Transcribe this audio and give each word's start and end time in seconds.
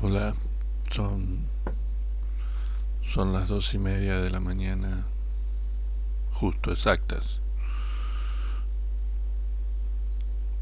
Hola, 0.00 0.32
son, 0.92 1.40
son 3.02 3.32
las 3.32 3.48
dos 3.48 3.74
y 3.74 3.78
media 3.80 4.20
de 4.20 4.30
la 4.30 4.38
mañana, 4.38 5.04
justo 6.30 6.70
exactas, 6.70 7.40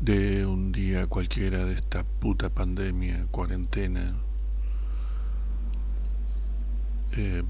de 0.00 0.46
un 0.46 0.72
día 0.72 1.06
cualquiera 1.06 1.66
de 1.66 1.74
esta 1.74 2.02
puta 2.02 2.48
pandemia, 2.48 3.26
cuarentena. 3.30 4.14
Eh, 7.12 7.42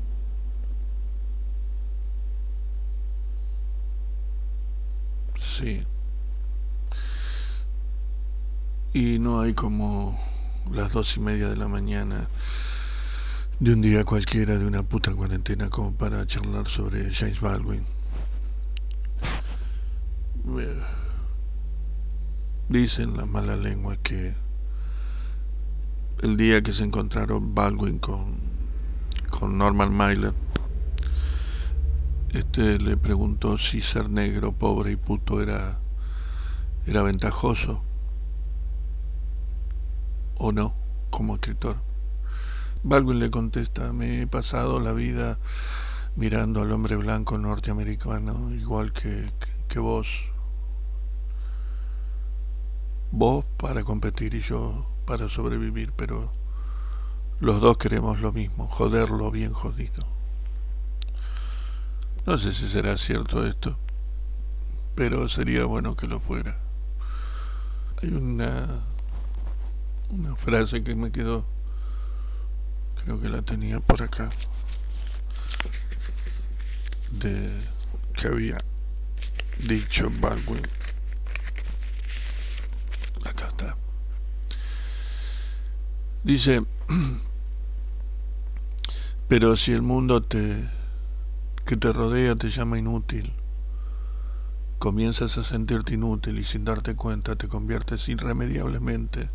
sí. 5.36 5.84
Y 8.92 9.20
no 9.20 9.40
hay 9.40 9.54
como 9.54 10.18
las 10.72 10.92
dos 10.92 11.16
y 11.16 11.20
media 11.20 11.48
de 11.48 11.56
la 11.56 11.68
mañana 11.68 12.28
de 13.60 13.72
un 13.72 13.80
día 13.80 14.04
cualquiera 14.04 14.58
de 14.58 14.66
una 14.66 14.82
puta 14.82 15.12
cuarentena 15.12 15.70
como 15.70 15.94
para 15.94 16.26
charlar 16.26 16.66
sobre 16.68 17.12
James 17.12 17.40
Baldwin. 17.40 17.84
Eh, 20.58 20.82
dicen 22.68 23.16
las 23.16 23.26
malas 23.26 23.58
lenguas 23.58 23.98
que 24.02 24.34
el 26.22 26.36
día 26.36 26.62
que 26.62 26.72
se 26.72 26.84
encontraron 26.84 27.54
Baldwin 27.54 27.98
con, 27.98 28.34
con 29.30 29.56
Norman 29.56 29.94
Mailer, 29.94 30.34
este 32.32 32.78
le 32.78 32.96
preguntó 32.96 33.56
si 33.56 33.80
ser 33.80 34.10
negro, 34.10 34.52
pobre 34.52 34.92
y 34.92 34.96
puto 34.96 35.40
era, 35.40 35.78
era 36.86 37.02
ventajoso 37.02 37.85
o 40.36 40.52
no 40.52 40.74
como 41.10 41.34
escritor. 41.34 41.76
Baldwin 42.82 43.18
le 43.18 43.30
contesta, 43.30 43.92
me 43.92 44.22
he 44.22 44.26
pasado 44.26 44.80
la 44.80 44.92
vida 44.92 45.38
mirando 46.14 46.62
al 46.62 46.72
hombre 46.72 46.96
blanco 46.96 47.36
norteamericano 47.36 48.52
igual 48.52 48.92
que, 48.92 49.30
que, 49.68 49.78
vos. 49.78 50.06
Vos 53.10 53.44
para 53.56 53.84
competir 53.84 54.34
y 54.34 54.40
yo 54.40 54.86
para 55.06 55.28
sobrevivir, 55.28 55.92
pero 55.92 56.32
los 57.40 57.60
dos 57.60 57.76
queremos 57.76 58.20
lo 58.20 58.32
mismo, 58.32 58.66
joderlo 58.66 59.30
bien 59.30 59.52
jodido. 59.52 60.06
No 62.26 62.38
sé 62.38 62.52
si 62.52 62.68
será 62.68 62.96
cierto 62.96 63.46
esto, 63.46 63.78
pero 64.94 65.28
sería 65.28 65.64
bueno 65.64 65.96
que 65.96 66.08
lo 66.08 66.18
fuera. 66.18 66.58
Hay 68.02 68.10
una 68.10 68.66
una 70.10 70.36
frase 70.36 70.82
que 70.82 70.94
me 70.94 71.10
quedó, 71.10 71.44
creo 73.02 73.20
que 73.20 73.28
la 73.28 73.42
tenía 73.42 73.80
por 73.80 74.02
acá, 74.02 74.30
de 77.10 77.50
que 78.14 78.28
había 78.28 78.64
dicho 79.58 80.10
Baldwin. 80.20 80.62
Acá 83.24 83.48
está. 83.48 83.76
Dice, 86.22 86.64
pero 89.28 89.56
si 89.56 89.72
el 89.72 89.82
mundo 89.82 90.22
te, 90.22 90.68
que 91.64 91.76
te 91.76 91.92
rodea 91.92 92.36
te 92.36 92.50
llama 92.50 92.78
inútil, 92.78 93.32
comienzas 94.78 95.38
a 95.38 95.44
sentirte 95.44 95.94
inútil 95.94 96.38
y 96.38 96.44
sin 96.44 96.64
darte 96.64 96.94
cuenta 96.94 97.36
te 97.36 97.48
conviertes 97.48 98.08
irremediablemente 98.08 99.30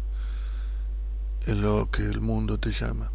es 1.51 1.57
lo 1.57 1.91
que 1.91 2.03
el 2.03 2.21
mundo 2.21 2.57
te 2.57 2.71
llama. 2.71 3.11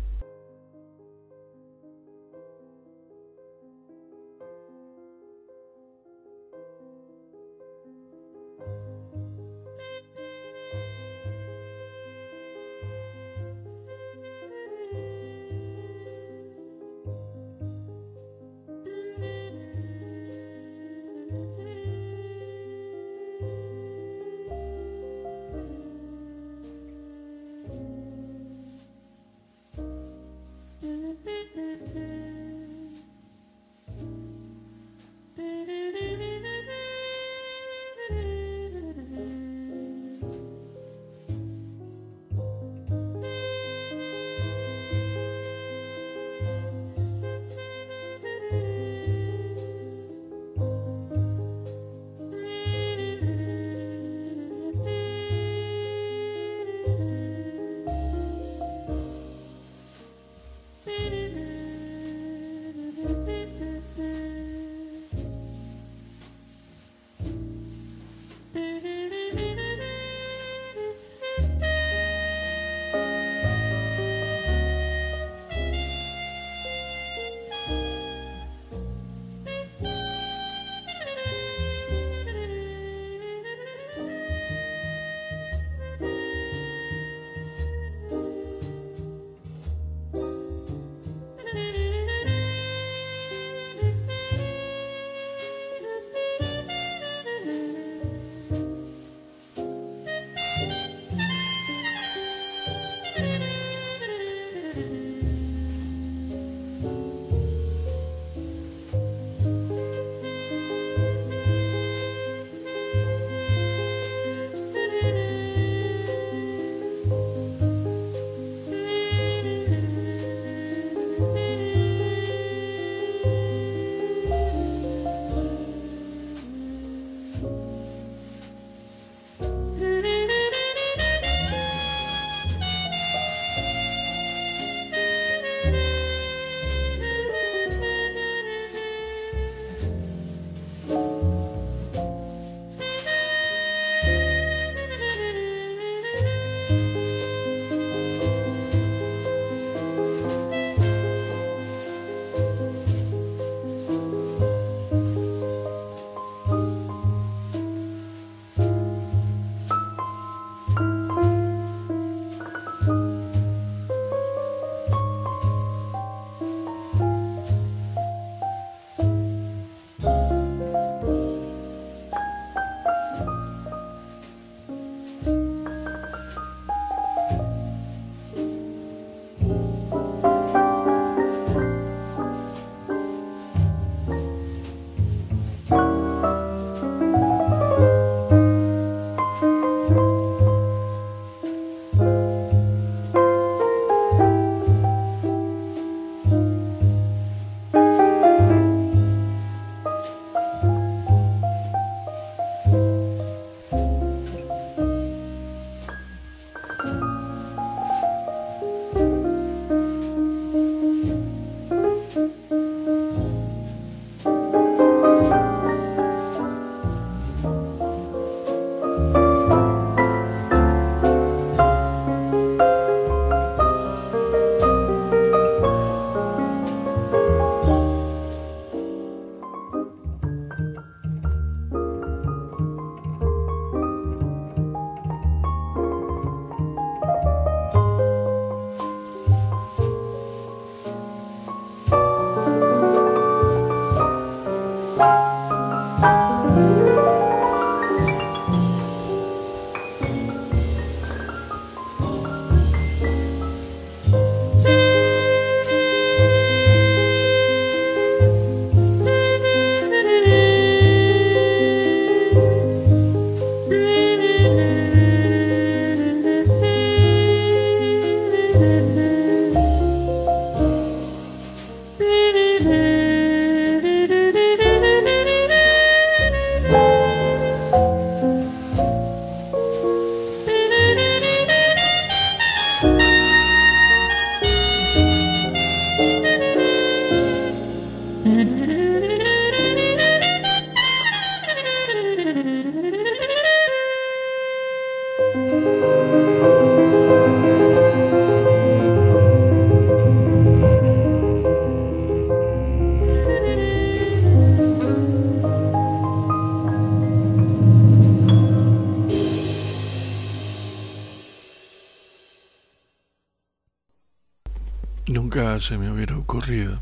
Nunca 315.08 315.60
se 315.60 315.78
me 315.78 315.88
hubiera 315.88 316.16
ocurrido. 316.16 316.80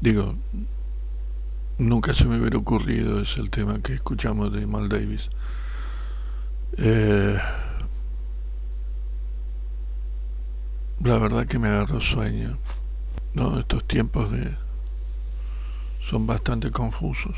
Digo, 0.00 0.34
nunca 1.78 2.14
se 2.14 2.24
me 2.24 2.36
hubiera 2.36 2.58
ocurrido, 2.58 3.20
es 3.20 3.36
el 3.36 3.48
tema 3.48 3.80
que 3.80 3.94
escuchamos 3.94 4.52
de 4.52 4.66
Mal 4.66 4.88
Davis. 4.88 5.28
Eh, 6.78 7.38
la 11.04 11.18
verdad 11.18 11.46
que 11.46 11.60
me 11.60 11.68
agarró 11.68 12.00
sueño. 12.00 12.58
No, 13.34 13.60
estos 13.60 13.84
tiempos 13.84 14.32
de 14.32 14.56
son 16.00 16.26
bastante 16.26 16.72
confusos. 16.72 17.36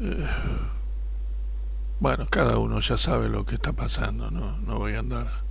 Eh, 0.00 0.26
bueno, 2.00 2.26
cada 2.30 2.56
uno 2.56 2.80
ya 2.80 2.96
sabe 2.96 3.28
lo 3.28 3.44
que 3.44 3.56
está 3.56 3.74
pasando, 3.74 4.30
no, 4.30 4.56
no 4.60 4.78
voy 4.78 4.94
a 4.94 5.00
andar 5.00 5.49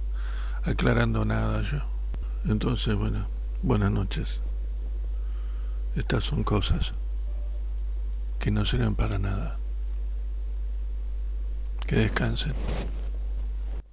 aclarando 0.64 1.26
nada 1.26 1.62
yo. 1.62 1.80
Entonces, 2.46 2.96
bueno, 2.96 3.28
buenas 3.62 3.92
noches. 3.92 4.42
Estas 5.96 6.24
son 6.24 6.44
cosas 6.44 6.94
que 8.40 8.52
no 8.52 8.66
sirven 8.66 8.96
para 8.96 9.20
nada. 9.20 9.58
Que 11.86 11.96
descansen. 11.96 12.54